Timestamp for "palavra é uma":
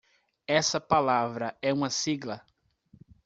0.81-1.91